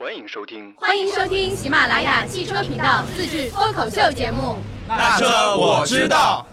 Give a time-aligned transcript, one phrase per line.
[0.00, 0.72] 欢迎收听。
[0.76, 4.54] 欢迎收听喜马拉雅汽车频道自制脱口秀节目。
[4.86, 6.46] 那车我知道。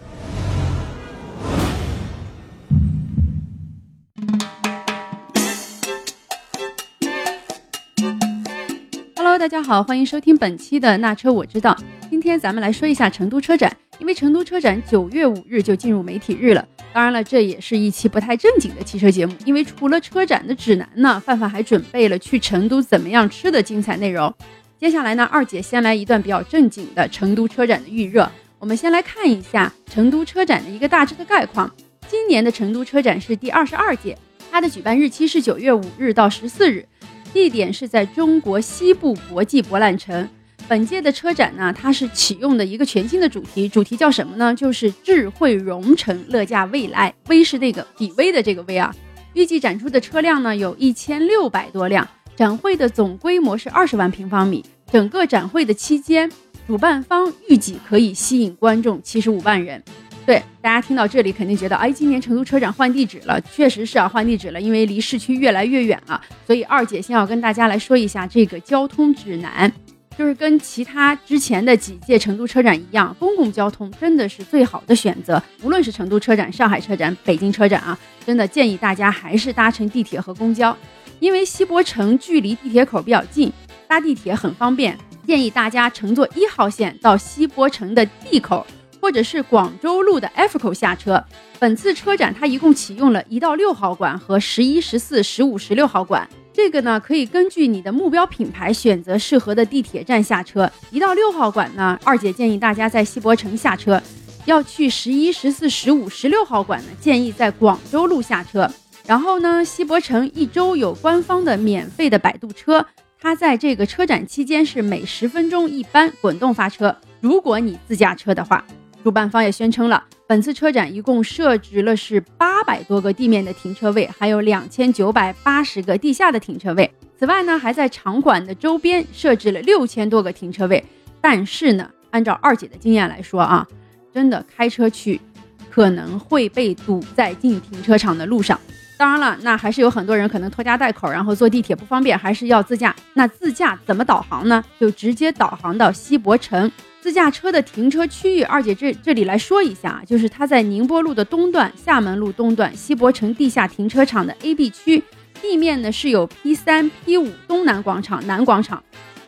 [9.15, 11.77] Hello，大家好，欢迎收听本期的那车我知道。
[12.09, 16.67] 今天咱们来说一下成都车展，因为成都车展九月五日就进入媒体日了。
[16.95, 24.33] 当然了，这也是一期不太正经的汽车节目，因为除了车展的指南呢，范范还准备了去成都怎么样吃的精彩内容。
[24.79, 28.31] 接下来呢，二姐先来一段比较正经的成都车展的预热。
[28.59, 31.69] 我们先来看一下成都车展的一个大致的概况。
[32.07, 34.17] 今年的成都车展是第二十二届，
[34.49, 36.87] 它的举办日期是九月五日到十四日。
[37.33, 40.29] 地点是在中国西部国际博览城。
[40.67, 44.53] 本届的车展呢，它是启用的一个全新的主题，主题叫什么呢？
[44.53, 47.13] 就是智慧融成乐驾未来。
[47.27, 48.93] 威是那个比威的这个威啊。
[49.33, 54.65] 预计展出的车辆呢有一千六百多辆，展会的总规模是二十万平方米。
[54.91, 56.31] 整个展会的期间，
[56.65, 59.83] 主办方预计可以吸引观众七十五万人。
[60.25, 66.19] 对，大家听到这里肯定觉得，哎，今年成都车展换地址了，确实是啊，换地址了，因为离市区越来越远了。
[66.47, 69.71] 所以二姐先要跟大家来说一下这个交通指南，
[70.17, 75.41] 就是跟其他之前的几届成都车展一样，公共交通真的是最好的选择。
[75.61, 80.75] 无论是成都车展、上海车展、北京车展啊，真的建议大家还是搭乘地铁和公交，
[81.19, 83.51] 因为西博城距离地铁口比较近，
[83.87, 84.97] 搭地铁很方便。
[85.27, 88.65] 建议大家乘坐一号线到西博城的 D 口。
[89.01, 91.23] 或者是广州路的 F 口下车。
[91.59, 96.27] 本次车展它一共启用了一到六号馆和十一、十四、十五、十六号馆。
[96.55, 100.71] 这个呢，可以根据你的目标品牌选择适合的地铁站下车。
[100.89, 103.99] 一到六号馆呢，二姐建议大家在西博城下车；
[104.45, 108.71] 要去十一、十四、十五、十六号馆呢，建议在广州路下车。
[109.05, 112.85] 然后呢，西博城一周有官方的免费的摆渡车，
[113.19, 116.95] 它在这个车展期间是每十分钟一班滚动发车。
[117.19, 118.65] 如果你自驾车的话。
[119.05, 126.91] 主办方也宣称了，本次车展一共设置了是八百多个地面的停车位，还有两千九百八十个地下的停车位。
[127.15, 130.83] 此外呢，还在场馆的周边设置了六千多个停车位。
[131.21, 133.67] 但是呢，按照二姐的经验来说啊，
[134.11, 135.21] 真的开车去
[135.69, 138.59] 可能会被堵在进停车场的路上。
[138.97, 142.95] 当然了，那还是有很多人可能拖家带口，然后坐地铁不方便，还是要自驾。
[143.13, 144.65] 那自驾怎么导航呢？
[144.79, 146.71] 就直接导航到西博城。
[147.05, 155.03] 自驾车的停车区域，二姐这这里来说一下，就是它在宁波路的东段、厦门路东段、西博城地下停车场的 A、B 区，
[155.39, 158.83] 地面呢是有 P 三、P 五东南广场、南广场。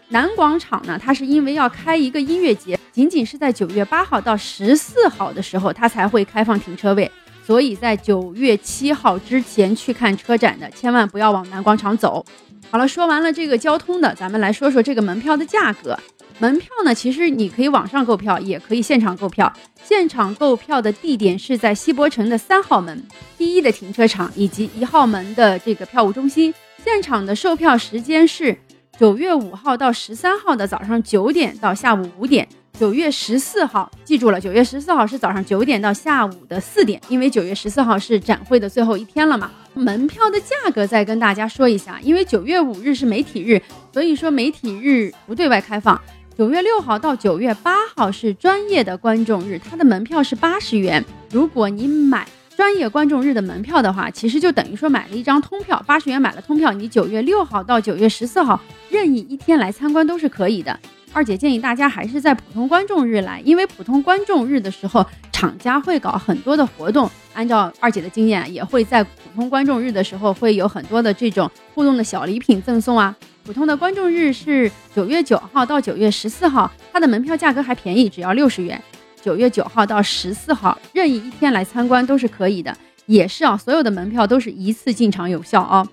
[0.09, 7.11] 南广场呢，它是因为要开一个音乐节，仅仅是在九月八号到十四号的时候，它才会开放停车位，
[7.45, 12.25] 所以在九月七号之前去看车展的，千万不要往南广场走。
[12.71, 15.95] 好了，说完了这个交通的，咱们来说说这个门票的价格。
[16.39, 19.51] 门票呢，其实你可以网上购票，也可以现场购票。
[19.83, 23.03] 现场购票的地点是在西博城的三号门
[23.37, 26.53] 第一的停车场以及一号门的这个票务中心。
[26.83, 28.55] 现场的售票时间是
[28.99, 32.47] 九月五号到十三号的早上九点到下午五点。
[32.79, 39.49] 九月十四号，记住了，九月十四号是早上九点到下午的四点，因为九月十四号是展会的最后一天了嘛。
[39.73, 43.59] 门票的价格再跟大家说一下，因为九月五日是媒体日，
[43.91, 45.99] 所以说媒体日不对外开放。
[46.37, 51.03] 九月六号到九月八号是专业的观众日，它的门票是八十元。
[51.31, 58.61] 如果你买专业观众日的门票的话，其实就等于说买了一张通票，八十元买了通票，你九月六号到九月十四号
[58.91, 60.79] 任意一天来参观都是可以的。
[61.11, 67.09] 二姐建议大家还是在普通观众日来，因为普通观众日的时候，厂家会搞很多的活动。
[67.33, 73.15] 按照二姐的经验，也会在普通观众日的时候会有很多的这种互动的小礼品赠送啊。
[73.47, 78.79] 普通的观众日是九月九号到九月十四号，它的门票价格还便宜，只要六十元。
[79.21, 82.75] 九月九号到十四号，任意一天来参观都是可以的，
[83.05, 85.88] 也是啊，所有的门票都是一次进场有效啊。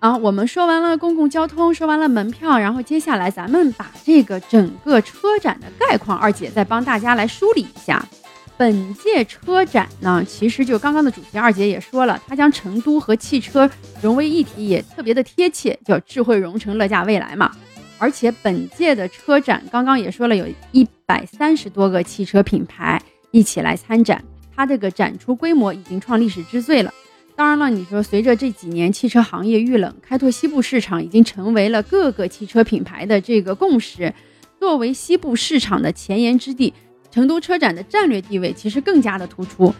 [0.00, 8.04] 啊，我们说完了公共交通，说完了门票，然后接下来咱们把这个整个车展的概况，二姐再帮大家来梳理一下。
[8.58, 13.70] 本届车展呢，其实就刚刚的主题，二姐也说了，它将成都和汽车
[14.00, 17.50] 融为一体，也特别的贴切，叫智慧融成乐驾未来嘛。
[17.98, 23.00] 而且本届的车展，刚刚也说了，有一百三十多个汽车品牌
[23.30, 24.24] 一起来参展，
[24.54, 26.92] 它这个展出规模已经创历史之最了。
[27.34, 34.14] 当然了，你说随着这几年汽车行业遇冷，开拓西部市场已经成为了各个汽车品牌的这个共识。
[34.58, 36.72] 作为西部市场的前沿之地。
[37.16, 39.74] 成都车展的战略地位其实更加的突出，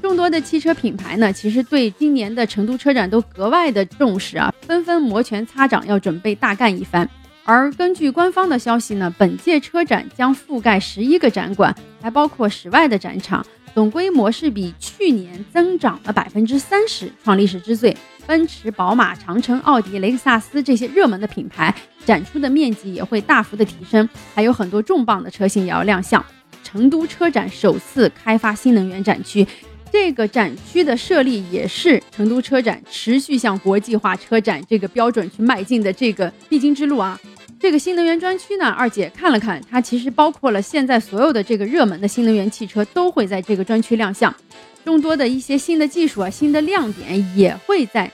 [0.00, 7.06] 众多的汽车品牌呢，其实对今年的成都车展都格外的重视啊，纷纷摩拳擦掌，要准备大干一番。
[7.44, 13.44] 而根据官方的消息呢，本届车展将覆盖十一个展馆，还包括室外的展场，
[13.74, 17.94] 总规模是比去年增长了百分之三十，创历史之最。
[18.26, 21.74] 奔驰、宝马、长城、奥迪、雷克萨斯这些热门的品牌
[22.06, 26.24] 展出的面积也会大幅的提升，还有很多重磅的车型也要亮相。
[26.62, 29.46] 成都车展首次开发新能源展区。
[29.90, 37.18] 这个展区的设立也是成都车展持续向国际化车展这个标准去迈进的这个必经之路啊。
[37.58, 44.32] 这个新能源专区呢，二姐看了看，它其实包括了现在所有的这个热门的新能源汽车都会在这个专区亮相，
[44.84, 48.08] 众多的一些新的技术啊、新的亮点也会在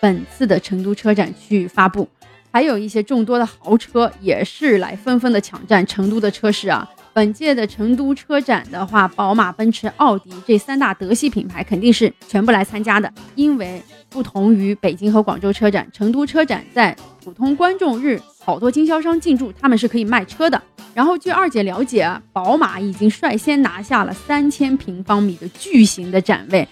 [0.00, 2.08] 本次的成都车展去发布，
[2.50, 6.88] 还有一些众多的豪车也是来纷纷的抢占成都的车市啊。
[7.18, 13.12] 本届的成都车展的话，宝马、奔驰、奥迪这三大德系品牌肯定是全部来参加的。
[13.34, 20.62] 因为不同于北京和广州车展，成都车展在普通观众日，好多经销商进驻，他们是可以卖车的。
[20.94, 26.68] 然后据二姐了解，宝马已经率先拿下了三千平方米的巨型的展位。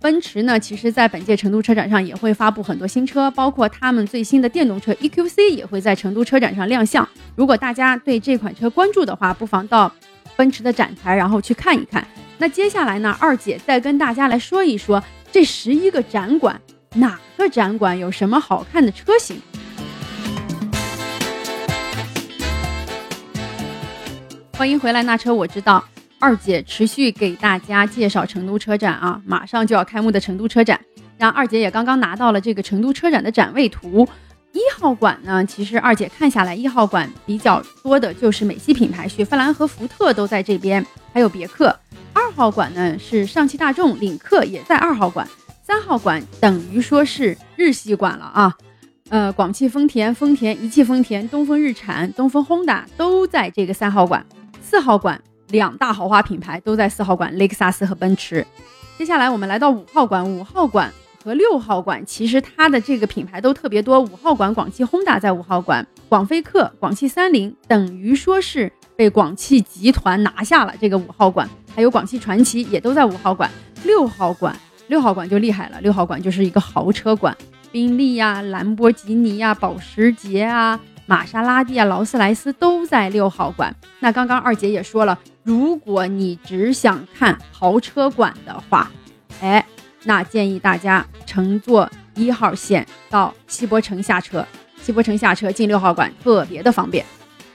[0.00, 7.06] 奔驰呢，其实在本届成都车展上也会发布很多新车，包括他们最新的电动车 EQC 也会在成都车展上亮相。
[7.34, 9.92] 如果大家对这款车关注的话，不妨到
[10.36, 12.06] 奔驰的展台，然后去看一看。
[12.38, 15.02] 那接下来呢，二姐再跟大家来说一说
[15.32, 16.60] 这十一个展馆，
[16.94, 19.42] 哪个展馆有什么好看的车型？
[24.56, 25.84] 欢迎回来，那车我知道。
[26.20, 30.80] 二姐持续给大家介绍成都车展啊，马上就要开幕的成都车展。
[31.16, 34.08] 然后二姐也刚刚拿到了这个成都车展的展位图。
[34.52, 41.76] 一号馆呢，其实二姐看下来，一号馆比较多的就是美系品牌，雪佛兰和福特都在这边，还有别克。
[42.12, 45.28] 二号馆呢是上汽大众、领克也在二号馆。
[45.62, 48.56] 三号馆等于说是日系馆了啊，
[49.10, 54.24] 呃，广汽丰田、丰田、一汽丰田、东风日产、东风 Honda 都在这个三号馆。
[54.62, 55.20] 四号馆。
[55.50, 58.46] 两大豪华品牌都在四号馆，雷克萨斯和奔驰。
[58.96, 60.92] 接下来我们来到五号馆，五号馆
[61.24, 64.00] 和六号馆其实它的这个品牌都特别多。
[64.00, 73.50] 五号馆广汽轰达在五号馆，广菲克、广汽三菱等于说是被广汽集团拿下了这个五号馆，还有广汽传祺也都在五号馆。
[73.84, 74.54] 六号馆，
[74.88, 77.36] 六号馆就厉害了，六号馆就是一个豪车馆，
[77.70, 80.80] 宾利呀、兰博基尼呀、保时捷啊。
[81.08, 83.74] 玛莎拉蒂啊，劳斯莱斯都在六号馆。
[83.98, 88.90] 那刚刚二姐也说了，如果你只想看豪车馆的话，
[89.40, 89.64] 哎，
[90.04, 94.46] 那建议大家乘坐一号线到西博城下车，
[94.82, 97.02] 西博城下车进六号馆特别的方便。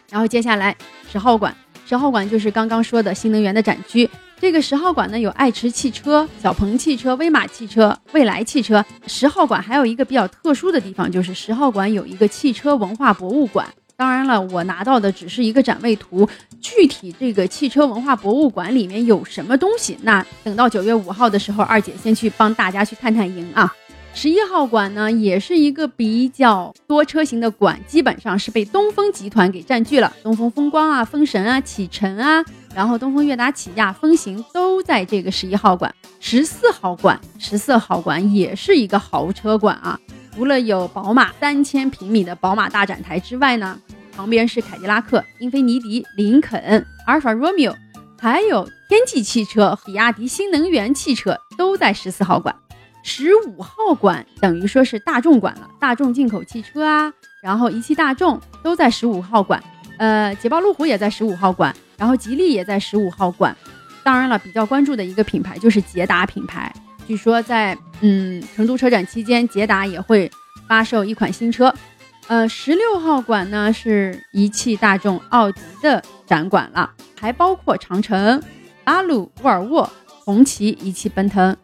[0.10, 0.76] 然后接下来
[1.08, 4.10] 十号馆，十号馆就是刚刚说的新能源的展区。
[4.44, 8.84] 这个十号馆呢，有爱驰汽车、小鹏汽车、威马汽车、蔚来汽车。
[9.08, 13.66] 十号馆还有一个比较特殊的地方，就是十号馆有一个汽车文化博物馆。
[13.96, 16.28] 当然了，我拿到的只是一个展位图，
[16.60, 23.74] 具体这个汽车文化博物馆里面有什么东西，那等到九月五号的时候，二姐先去帮大家去探探营啊。
[24.16, 30.14] 十一号馆呢，也是一个比较多车型的馆，基本上是被东风集团给占据了。
[30.22, 35.94] 东风风光啊、风神啊、启辰啊，然后东风悦达起亚、风行都在这个十一号馆。
[36.20, 40.00] 十四号馆，十四号馆也是一个豪车馆啊。
[40.34, 43.80] 除了有宝马三千平米的宝马大展台之外呢，
[44.16, 47.76] 旁边是凯迪拉克、英菲尼迪、林肯、阿尔法罗密欧，
[48.20, 52.56] 还有天际汽车、比亚迪新能源汽车都在十四号馆。
[53.04, 57.12] 十五号馆等于说是大众馆了，大众进口汽车啊，
[57.44, 59.62] 然后一汽大众都在十五号馆，
[59.98, 63.56] 呃，捷豹路虎也在十五号馆，然后吉利也在十五号馆。
[64.04, 66.74] 当然了，比较关注的一个品牌就是捷达品牌，
[67.08, 70.30] 据说在嗯成都车展期间，捷达也会
[70.68, 71.74] 发售一款新车。
[72.28, 78.42] 呃，十六号馆呢是一汽大众、奥迪的展馆了，还包括长城、
[78.86, 81.56] 阿鲁、沃尔沃、红旗、一汽奔腾。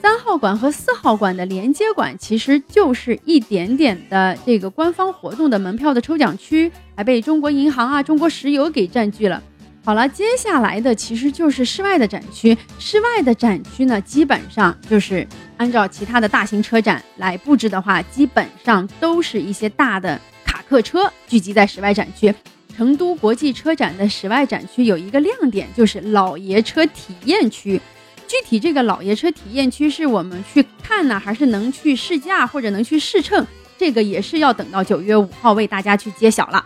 [0.00, 9.42] 三号馆和四号馆的连接馆其实就是一点点的这个官方活动的门票的抽奖区，还被中国银行啊、中国石油给占据了。
[9.88, 12.54] 好了，接下来的其实就是室外的展区。
[12.78, 15.26] 室外的展区呢，基本上就是
[15.56, 22.34] 按照其他的大型车展来布置的话，基本上都是一些大的卡客车聚集在室外展区。
[22.76, 27.80] 成都国际车展的室外展区有一个亮点，就是老爷车体验区。
[28.26, 33.46] 具体这个老爷车体验区是我们去看呢，还是能去试驾或者能去试乘？
[33.78, 36.62] 这个也是要等到九月五号为大家去揭晓了。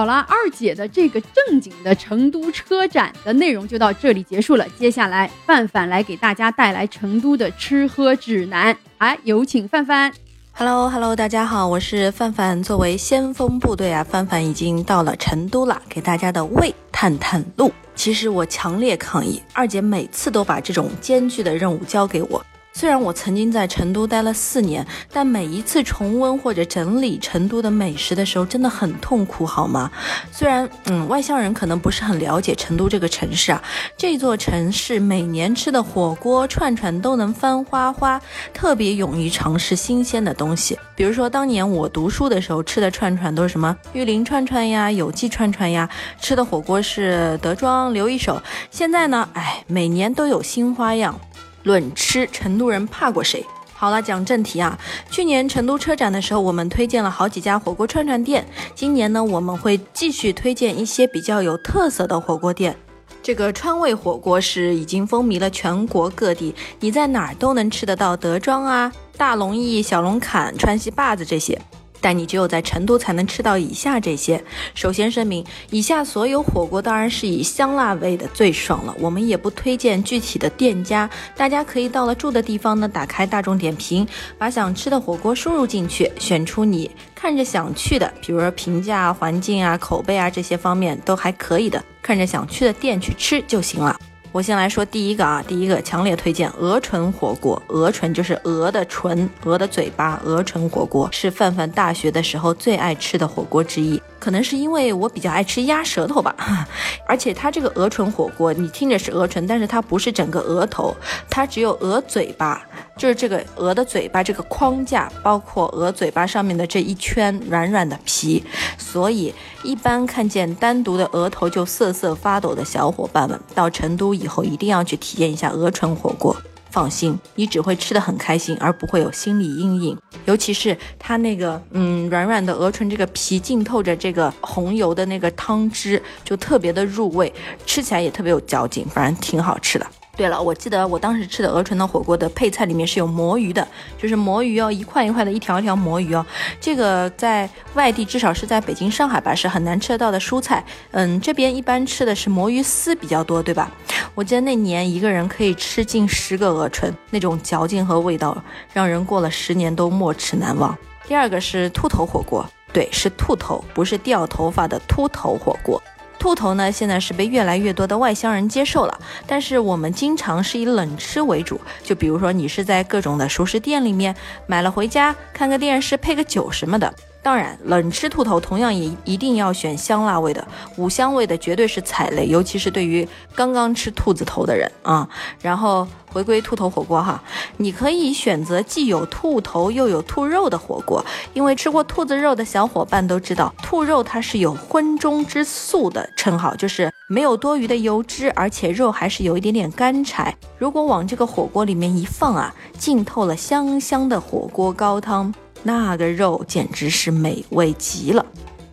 [0.00, 4.66] 好了，二姐的这个正经的成都车展的内容就到这里结束了。
[4.78, 10.10] 接下来范范来给大家带来成都的吃喝指南，哎，有请范范。
[10.54, 12.62] Hello Hello，大家好，我是范范。
[12.62, 17.70] 作为先锋部队啊，范范已经到了成都了，给大家的胃探探路。
[17.94, 22.42] 其实我强烈抗议，二姐每次都把这种艰巨的任务交给我。
[22.72, 29.90] 虽然我曾经在成都待了四年，但每一次重温或者整理成都的美食的时候，真的很痛苦，好吗？
[30.32, 33.62] 虽然，嗯，外乡人可能不是很了解成都这个城市啊，
[33.96, 38.20] 这座城市每年吃的火锅、串串都能翻花花，
[38.54, 40.78] 特别勇于尝试新鲜的东西。
[40.94, 45.88] 比如说，当年我读书的时候吃的串串都是什么玉林串串呀、有机串串呀，
[46.20, 48.40] 吃的火锅是德庄留一手。
[48.70, 51.18] 现在呢，哎，每年都有新花样。
[51.62, 53.44] 论吃，成都人怕过谁？
[53.72, 54.78] 好了，讲正题啊。
[55.10, 58.46] 去年成都车展的时候，我们推荐了好几家火锅串串店。
[58.74, 62.76] 今年呢，我们会继续推荐一些比较有特色的火锅店。
[63.22, 71.60] 这个川味火锅是已经风靡了全国各地，你在哪儿都能吃得到德庄啊、大龙燚、小龙坎、川西坝子这些。
[72.00, 74.42] 但你只有在成都才能吃到以下这些。
[74.74, 78.94] 首先声明，以下所有火锅当然是以香辣味的最爽了。
[78.98, 84.06] 我们也不推荐具体的店家，大家可以到了住的地方呢，打开大众点评，
[84.38, 93.98] 把想吃的火锅输入进去，选出你看着想去的，比如说评价、环境啊、口碑啊这些方面都还可以的，看着想去的店去吃就行了。
[94.32, 97.60] 我先来说第一个啊，第一个强烈推荐鹅唇火锅。
[97.66, 100.20] 鹅唇就是鹅的唇，鹅的嘴巴。
[100.24, 104.00] 鹅唇火锅是范范大学的时候最爱吃的火锅之一。
[104.20, 106.36] 可能是因为我比较爱吃鸭舌头吧，
[107.08, 110.94] 而且它这个鹅唇火锅，你听着是鹅唇，但是它不是整个鹅头，
[111.30, 112.62] 它只有鹅嘴巴，
[112.96, 118.44] 就是这个鹅的嘴巴这个框架，包括鹅嘴巴上面的这一圈软软的皮，
[118.76, 126.36] 所以一般看见单独的鹅头就瑟瑟发抖的小伙伴们，到成都以后一定要去体验一下鹅唇火锅。
[126.70, 129.98] 放心，你只会吃的很开心，而不会有心理阴影。
[130.30, 137.32] 尤其是它那个，嗯，软软的鹅唇，这个皮浸透着这个红油的那个汤汁，就特别的入味，
[137.66, 139.84] 吃起来也特别有嚼劲，反正挺好吃的。
[140.16, 146.24] 对了，我记得我当时吃的鹅唇的火锅的配菜里面是有魔芋的，就是魔芋哦，一块一块的，一条一条魔芋哦。
[146.60, 150.62] 这个在外地，至少是在北京、上海吧，是很难吃得到的蔬菜。
[150.90, 153.70] 嗯，这边一般吃的是魔芋丝比较多，对吧？
[154.14, 158.36] 我记得那年一个人可以吃近十个鹅唇，那种嚼劲和味道，
[158.74, 160.76] 让人过了十年都没齿难忘。
[161.06, 165.80] 第二个是兔头火锅，对，是兔头，不是掉头发的秃头火锅。
[166.20, 171.58] 兔头呢，现在是被越来越多的外乡人接受了，但是我们经常是以冷吃为主。
[171.82, 174.14] 就比如说，你是在各种的熟食店里面
[174.46, 176.94] 买了回家，看个电视，配个酒什么的。
[177.22, 180.46] 当然，冷吃兔头同样也一定要选香辣味的，
[180.76, 185.06] 五香味的绝对是踩雷，尤其是对于刚刚吃兔子头的人啊。
[185.42, 187.22] 然后回归兔头火锅哈，
[187.58, 200.34] 你可以选择既有兔头又有兔肉的火锅，因为吃过兔子肉的小伙伴都知道，兔肉它是有荤中之素的称号，就是没有多余的油脂，而且肉还是有一点点干柴。
[200.56, 205.32] 如果往这个火锅里面一放啊，浸透了香香的火锅高汤。
[205.62, 208.24] 那个肉简直是美味极了，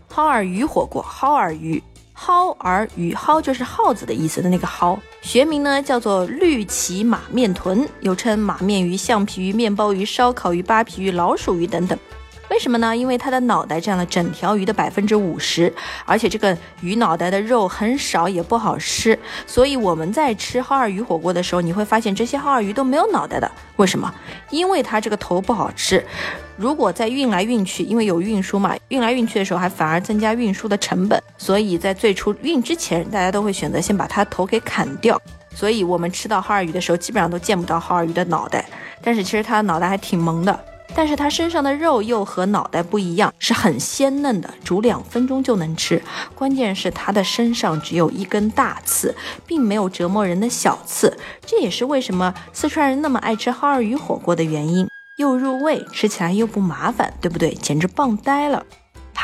[0.10, 11.98] 蒿儿鱼火锅，蒿儿鱼，蒿儿鱼，蒿就是耗子的意思的那个蒿，学名呢叫做绿鳍马面豚，又称马面鱼、橡皮鱼、面包鱼、烧烤鱼、扒皮鱼、老鼠鱼等等。
[12.50, 12.96] 为什么呢？
[12.96, 15.72] 因为它的脑袋占了整条鱼的百分之五十，
[16.06, 19.18] 而且这个鱼脑袋的肉很少，也不好吃。
[19.46, 23.52] 所以我们在吃耗儿鱼火锅的时候，你会发现这些耗儿鱼都没有脑袋的。
[23.76, 24.14] 为什么？
[24.50, 26.04] 因为它这个头不好吃。
[26.56, 31.22] 如果再运来运去，因为有运输嘛，运来运去的时候还反而增加运输的成本。
[31.38, 35.22] 所以在最初运之前，大家都会选择先把它头给砍掉。
[35.54, 38.66] 所以我们吃到耗儿鱼的时候，基本上都见不到耗儿鱼的脑袋。
[39.04, 40.60] 但是其实它的脑袋还挺萌的。
[40.96, 46.02] 但是它身上的肉又和脑袋不一样，是很鲜嫩的，煮两分钟就能吃。
[46.34, 49.16] 关键是它的身上只有一根大刺，
[49.46, 51.16] 并没有折磨人的小刺。
[51.46, 57.54] 这也是为什么四川人那么爱吃耗儿鱼火锅的原因，又入味，吃起来又不麻烦，对不对？
[57.54, 58.66] 简直棒呆了！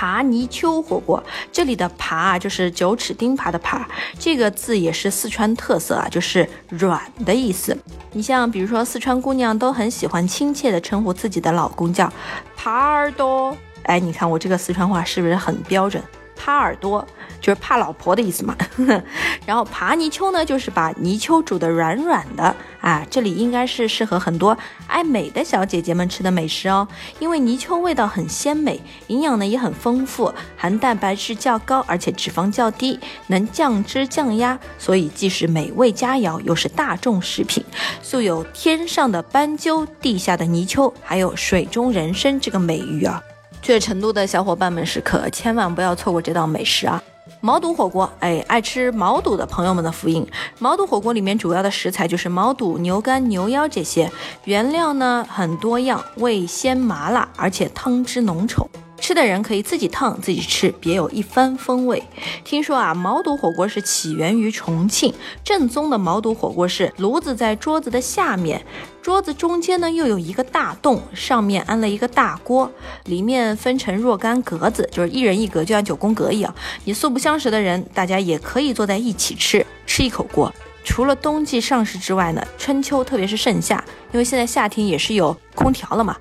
[0.03, 3.81] 耙泥鳅火锅，这里的“耙”啊，就是九齿钉耙的“耙”，
[4.19, 7.77] 这个字也是四川特色啊，就是软的意思。
[8.12, 12.12] 你像比如说，四川姑娘都很喜欢亲切的称呼自己的老公叫
[12.62, 13.55] “耙耳朵”。
[13.83, 16.03] 哎，你看我这个四川话是不是很标准？
[16.37, 17.05] 耙耳朵
[17.39, 18.55] 就是怕老婆的意思嘛。
[19.45, 22.55] 然后扒泥鳅呢，就是把泥鳅煮的软软的。
[22.81, 26.85] 啊，这里应该是适合很多爱美的小姐姐们吃的美食哦。
[27.17, 37.63] 因为泥鳅味道很鲜美，营养呢也很丰富，含蛋白质较高，而且脂肪较低，能降脂降压，所以既是美味佳肴，又是大众食品。
[38.01, 43.23] 素有“天上的斑鸠，地下的泥鳅”，还有“水中人参”这个美誉啊。
[43.63, 47.01] 去成都的小伙伴们是可千万不要错过这道美食啊！
[47.39, 50.27] 毛肚火锅，哎，爱吃毛肚的朋友们的福音。
[50.60, 54.12] 毛肚火锅里面主要的食材就是毛肚、牛肝、牛腰这些，
[54.43, 58.67] 原料呢很多样，味鲜麻辣，而且汤汁浓稠。
[59.03, 62.01] 吃的人可以自己烫自己吃，别有一番风味。
[62.45, 68.65] 听说啊，毛肚火锅是起源于重庆，正宗的毛肚火锅是炉子在桌子的下面，
[69.01, 72.72] 桌子中间呢又有一个大洞，上面安了一个大锅，
[73.03, 76.55] 里面分成若干格子，就是一人一格，就像九宫格一样。
[76.86, 80.50] 你素不相识的人，大家也可以坐在一起吃，吃一口锅。
[80.83, 86.15] 除了冬季上市之外呢，春秋特别是盛夏，因为现在夏天也是有空调了嘛，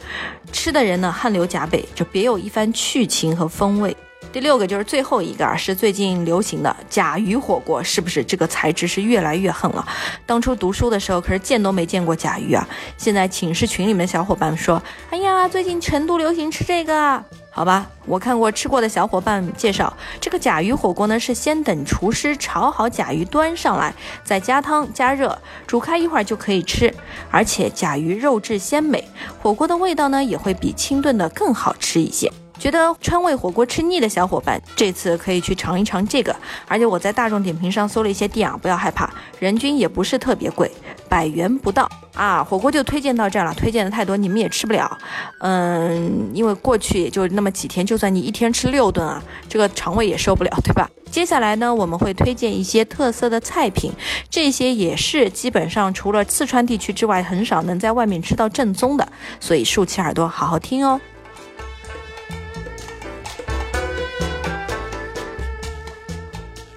[0.52, 3.96] 吃的人呢汗流浃背，就别有一番趣情和风味。
[4.32, 9.86] 第六个就是最后一个啊，是最近流行的甲鱼火锅，是不是这个材质是越来越狠了？
[10.24, 12.66] 当初读书的时候可是见都没见过甲鱼啊，
[12.96, 17.22] 现在寝室群里面的小伙伴们说，哎呀，最近成都流行吃这个。
[17.54, 23.94] 好吧，我看过吃过的小伙伴介绍，这个甲鱼火锅呢是先等厨师炒好甲鱼端上来，
[24.24, 26.92] 再加汤加热，煮开一会儿就可以吃。
[27.30, 29.06] 而且甲鱼肉质鲜美，
[29.42, 32.32] 火锅的味道呢也会比清炖的更好吃一些。
[32.58, 36.34] 觉得川味火锅吃腻的小伙伴，这次可以去尝一尝这个。
[36.66, 40.70] 而且我在大众点评上搜了一些店啊，不要害怕，人均也不是特别贵，
[41.06, 42.42] 百元不到啊。
[42.44, 44.98] 火锅就推荐到这儿了，推荐的太多你们也吃不了。
[45.38, 50.90] 嗯，因为过去也就那么几天，就算你一天吃六顿啊，这个肠胃也受不了，对吧？
[51.10, 53.92] 接下来呢，我们会推荐一些特色的菜品，
[54.30, 59.06] 这些也是基本上除了四川地区之外，很少能在外面吃到正宗的，
[59.38, 61.00] 所以竖起耳朵好好听哦。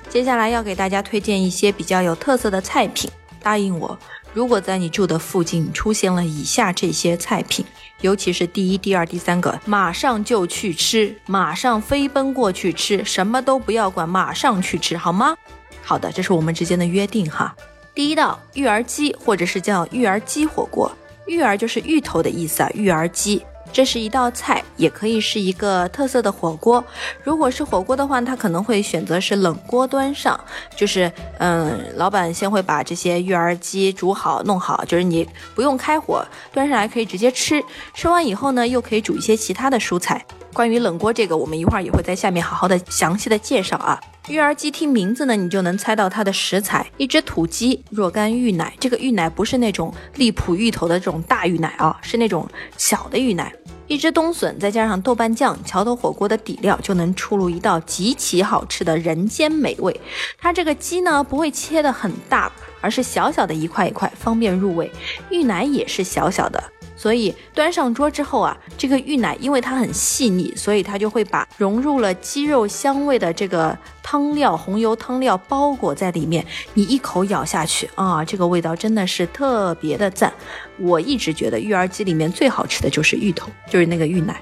[0.10, 3.10] 接下来要给大家推荐一些比较有特色的菜品。
[3.42, 3.98] 答应我，
[4.36, 7.66] 如果在你住的附近出现了以下这些菜品，
[8.02, 15.38] 尤其是第一、第二、第三个，马上就去吃，马上飞奔过去吃，什么都不要管，马上去吃，好吗？
[15.82, 17.56] 好的，这是我们之间的约定哈。
[17.94, 20.92] 第一道育儿鸡，或者是叫育儿鸡火锅，
[21.28, 23.42] 育儿就是芋头的意思啊，育儿鸡。
[23.76, 26.82] 这是一道菜，也可以是一个特色的火锅。
[27.22, 30.40] 如果是火锅的话，他可能会选择是冷锅端上，
[30.78, 37.62] 就是嗯，老板先会把这些育儿鸡煮好、弄好，就是你不用开火，端上来可以直接吃。
[37.94, 40.26] 吃完以后呢，又可以煮一些其他的蔬菜。
[40.54, 44.00] 关于冷锅这个，我们一会儿也会在下面好好的详细的介绍啊。
[44.30, 48.74] 育儿鸡听名字呢，你就能猜到它的食材：一只土鸡、若干芋奶。
[48.80, 53.54] 这个芋奶不是那种荔浦芋头的这种大芋奶啊，是那种小的芋奶。
[53.88, 60.00] 一只冬笋，再加上豆瓣酱，桥头火锅的底料就能出炉一道极其好吃的人间美味。
[60.40, 64.92] 它这个鸡呢，不会切得很大，而是小小的一块一块，方便入味。
[65.30, 66.64] 芋奶也是小小的。
[66.96, 76.46] 所以端上桌之后啊，这个芋奶因为它很细腻，所以它就会把融入了鸡肉香味的这个汤料红油汤料包裹在里面。
[76.74, 80.34] 你一口咬下去啊，这个味道真的是特别的赞。
[80.78, 84.40] 我一直觉得育儿鸡里面最好吃的就是芋头，就是那个芋奶。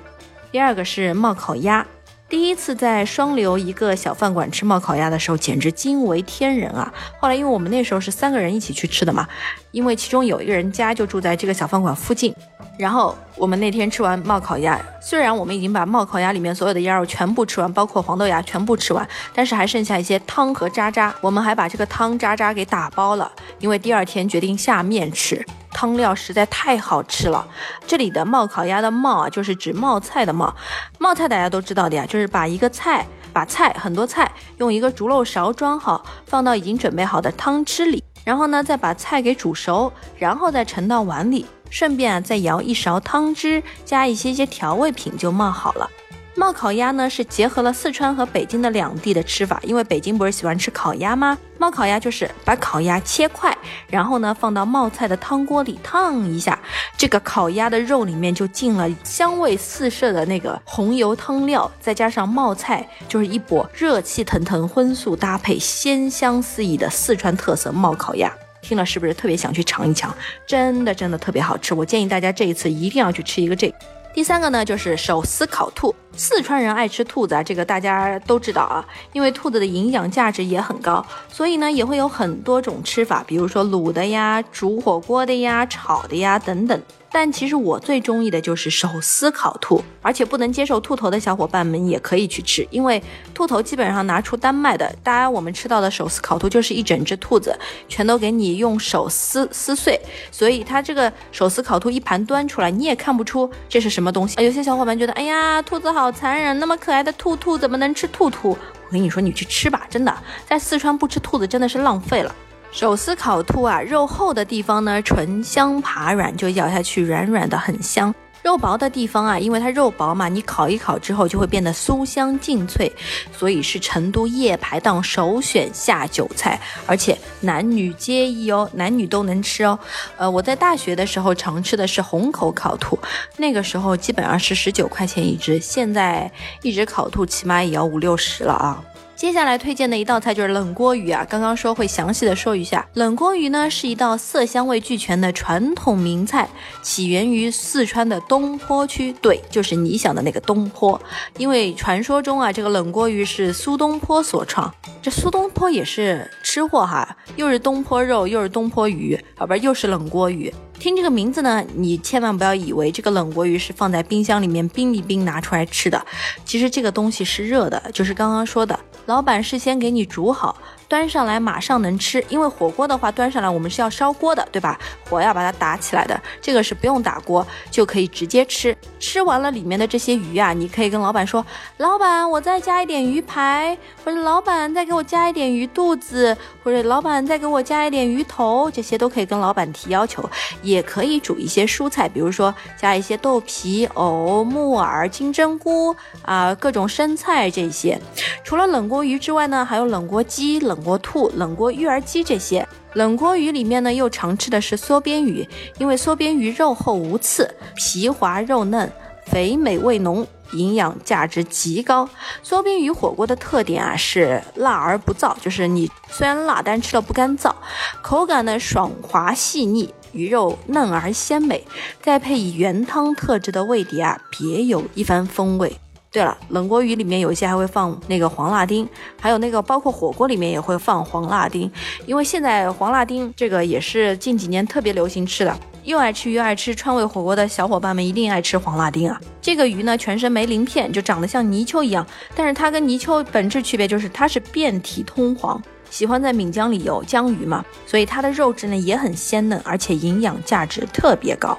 [0.51, 1.85] 第二个是冒烤鸭。
[2.33, 6.91] 第一次在双流一个小饭馆吃冒烤鸭的时候，简直惊为天人啊！
[7.19, 9.27] 后来因为我们那时候是三个人一起去吃的嘛，
[9.69, 12.33] 因为其中有一个人家就住在这个小饭馆附近，
[12.77, 25.45] 然后我们那天吃完冒烤鸭，虽然我们已经把冒烤鸭里面所有的鸭肉全部吃完，包括黄豆芽全部吃完，但是还剩下一些汤和渣渣，我们还把这个汤渣渣给打包了，因为第二天决定下面吃。
[25.71, 27.47] 汤料实在太好吃了。
[27.87, 30.55] 这里的冒烤鸭的冒啊，就是指冒菜的冒。
[30.99, 45.89] 冒菜大家都知道的呀，就是把一个菜，把菜很多菜用一个竹漏勺装好，放到已经准备好的汤汁里，然后呢再把菜给煮熟，然后再盛到碗里，顺便啊再舀一勺汤汁，加一些些调味品就冒好了。
[46.35, 51.35] 冒烤鸭呢是结合了四川和北京的两地的吃法，因为北京不是喜欢吃烤鸭吗？
[51.57, 53.55] 冒烤鸭就是把烤鸭切块，
[53.87, 56.59] 然后呢放到冒菜的汤锅里烫一下，
[56.95, 68.31] 这个烤鸭的肉里面就进了香味四射的那个红油汤料，再加上冒菜，就是一波热气腾腾荤素搭配，鲜香四溢的四川特色冒烤鸭。
[68.63, 70.15] 听了是不是特别想去尝一尝？
[70.47, 73.71] 真的真的特别好吃，我建议大家这一次一定要去吃一个这。
[74.13, 75.93] 第三个呢，就是手撕烤兔。
[76.15, 86.79] 四川人爱吃兔子啊，这个大家都知道啊，因为兔子的营养价值也很高，所以呢也会有很多种吃法，比如说卤的呀、煮火锅的呀、炒的呀等等。
[87.13, 93.01] 但其实我最中意的就是手撕烤兔，而且不能接受兔头的小伙伴们也可以去吃，因为
[93.35, 97.55] 兔头基本上拿出单卖的，大家我们吃到的手撕烤兔就是一整只兔子，
[97.87, 104.43] 全都给你用手撕撕碎，所以它这个手撕烤兔一盘端出来，你也看不出这是什么东西。
[104.43, 108.49] 有些小伙伴觉得，哎呀，兔子好残忍，那么可爱的兔兔怎么能吃兔兔？
[108.49, 110.11] 我跟你说，你去吃吧，真的，
[110.47, 112.33] 在四川不吃兔子真的是浪费了。
[112.73, 122.91] 手撕烤兔啊，肉厚的地方呢，醇香爬软，就咬下去软软的，很香；肉薄的地方啊，因为它肉薄嘛，你烤一烤之后就会变得酥香劲脆，
[123.31, 129.77] 所以是成都夜排档首选下酒菜，而且男女皆宜哦， 男女都能吃哦。
[130.17, 132.97] 呃，我在大学的时候常吃的是虹口烤兔，
[133.37, 136.29] 那个时候基本上是十九块钱一只，现在
[136.63, 138.83] 一只烤兔起码也要五六十了啊。
[139.15, 142.85] 接下来推荐的一道菜就是冷锅鱼啊，刚刚说会详细的说一下。
[142.95, 146.49] 冷锅鱼呢是一道色香味俱全的传统名菜，
[146.81, 150.99] 起源于四川的东坡区，对，就是你想的那个东坡。
[151.37, 160.53] 因为传说中啊，这个冷锅鱼是苏东坡所创，这苏东坡也是吃货哈，又是东坡肉，又是东坡鱼，好不是又是冷锅鱼。
[160.83, 166.05] 听这个名字呢，你千万不要以为这个冷锅鱼是放在冰箱里面冰一冰拿出来吃的，
[166.43, 170.57] 其实这个东西是热的，就是刚刚说的，老板事先给你煮好。
[170.87, 174.77] 端上来马上能吃，因为火锅的话端上来我们是要烧锅的，对吧？
[175.09, 178.75] 火要把它打起来的，这个是不用打锅就可以直接吃。
[178.99, 181.43] 吃完了里面的这些鱼啊，你可以跟老板说，
[181.77, 190.29] 老板我再加一点鱼排，或者老板再给我加一点鱼肚子，或者老板再给我加一点鱼头，这些都可以跟老板提要求。
[190.61, 197.99] 也可以煮一些蔬菜，比如说加一些豆皮、藕、木耳、金针菇啊，各种生菜这些。
[198.43, 200.72] 除了冷锅鱼之外呢，还有冷锅鸡、冷。
[200.73, 208.91] 冷锅兔、冷锅育儿鸡这些冷锅鱼里面呢，又常吃的是梭边鱼，因为梭边鱼肉厚无刺，皮滑肉嫩，
[209.27, 212.09] 肥美味浓，营养价值极高。
[212.43, 217.53] 梭边鱼火锅的特点啊是辣而不燥，就是你虽然辣，但吃了不干燥，
[218.01, 221.67] 口感呢爽滑细腻，鱼肉嫩而鲜美，
[222.01, 225.77] 再配以原汤特制的味碟啊，别有一番风味。
[226.13, 228.87] 对了，冷锅鱼里面有一些还会放那个黄辣丁，
[229.19, 231.69] 还有那个包括火锅里面也会放黄辣丁，
[232.05, 239.19] 因为现在黄辣丁这个也是近几年特别流行吃的，又爱吃鱼爱吃川味火锅的小伙伴们一定爱吃黄辣丁啊。
[239.41, 251.57] 这个鱼呢，全身没鳞片，就长得像泥鳅一样，但是它跟泥鳅本质区别就是它是遍体通黄，喜欢在闽江里游，江鱼嘛，所以它的肉质呢也很鲜嫩，而且营养价值特别高。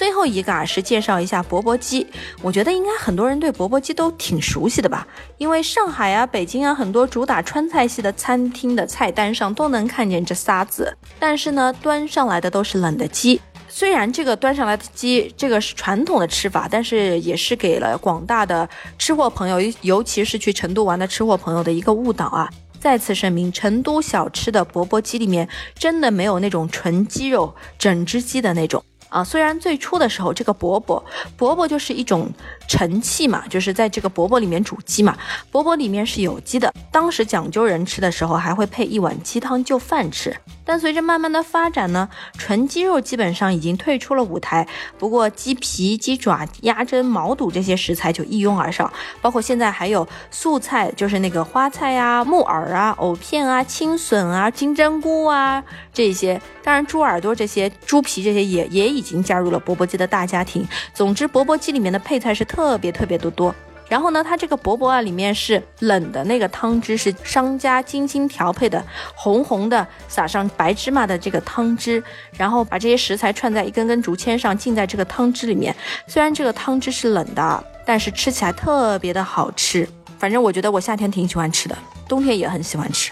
[0.00, 2.06] 最后一个啊是介绍一下钵钵鸡，
[2.40, 10.96] 我觉得应该很多人对钵钵鸡都挺熟悉的吧，因为上海啊、北京啊很多主打川菜系的餐厅的菜单上都能看见这仨字。
[11.18, 13.38] 但是呢，端上来的都是冷的鸡。
[13.68, 22.48] 虽然这个端上来的鸡这个是传统的吃法，但是也是给了广大的吃货朋友，尤其是去成都玩的吃货朋友的一个误导啊。
[22.80, 28.82] 再次声明，成都小吃的钵钵鸡里面真的没有那种纯鸡肉、整只鸡的那种。
[29.10, 31.02] 啊，虽然最初的时候，这个饽饽，
[31.36, 32.30] 饽饽就是一种
[32.66, 35.18] 盛器嘛，就是在这个饽饽里面煮鸡嘛，
[35.52, 36.72] 饽饽里面是有鸡的。
[36.90, 40.34] 当时讲究人吃的时候，还会配一碗鸡汤就饭吃。
[40.70, 44.68] 但随着慢慢的发展呢，纯鸡肉基本上已经退出了舞台。
[45.00, 48.88] 不过鸡皮、鸡爪、鸭胗、毛肚这些食材就一拥而上，
[49.20, 56.40] 包括现在还有素菜，就是那个花菜呀、木耳啊、藕片啊、青笋啊、金针菇啊这些。
[56.62, 60.64] 当然猪耳朵这些、猪皮这些也也已经加入了钵钵鸡的大家庭。
[60.94, 63.52] 总之，钵钵鸡里面的配菜是特别特别的多。
[63.90, 68.82] 然后呢，它这个薄薄啊，里面是冷的那个汤汁，是商家精心调配的，
[69.16, 72.00] 红红的，撒上白芝麻的这个汤汁，
[72.38, 75.74] 然后把这些食材串在一根根竹签上，浸在这个汤汁里面。
[76.06, 79.88] 虽然这个汤汁是冷的，但是吃起来特别的好吃。
[80.20, 81.76] 反正我觉得我夏天挺喜欢吃的，
[82.08, 83.10] 冬天也很喜欢吃。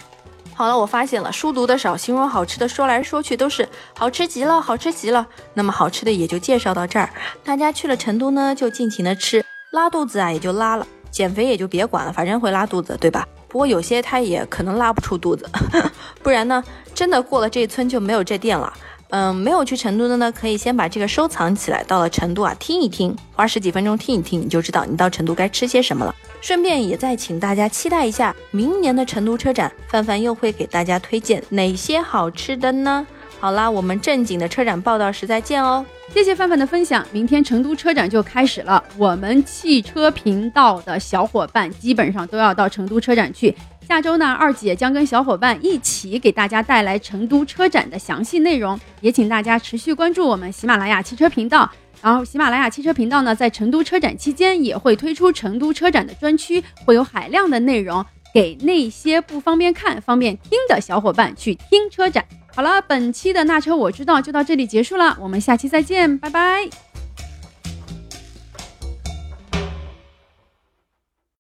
[0.55, 5.27] 好了，我发现了，书读的少，形容好吃的说来说去都是好吃极了，好吃极了。
[5.55, 7.11] 那么好吃的也就介绍到这儿，
[7.43, 9.45] 大家去了成都呢，就尽情的吃。
[9.71, 13.27] 拉肚子啊，也就拉了；减肥也就别管了，反正会拉肚子，对吧？
[13.49, 15.49] 不过有些他也可能拉不出肚子，
[16.23, 16.63] 不然呢，
[16.95, 18.73] 真的过了这村就没有这店了。
[19.11, 26.15] 嗯，没有去成都的呢，可以先把这个收藏起来，到了成都啊，听一听，花十几分钟听一听，你就知道你到成都该吃些什么了。
[26.43, 33.07] 顺便也再请大家期待一下明年的成都车展，范范又会给大家推荐哪些好吃的呢？
[33.41, 35.87] 好啦，我们正经的车展报道时再见哦。
[36.13, 43.55] 谢谢范范的分享，明天成都车展就开始了，我们汽车频道的小伙伴基本上都要到成都车展去。
[43.87, 51.71] 下周呢，二姐将跟小伙伴一起给大家带来成都车展的详细内容，也请大家持续关注我们喜马拉雅汽车频道。
[52.03, 62.25] 然后，喜马拉雅汽车频道呢，在成都车展期间也会推出成都车展的专区，会有海量的内容给那些不方便看、方便听的小伙伴去听车展。
[62.59, 66.69] 好了，本期的那车我知道就到这里结束了，我们下期再见，拜拜。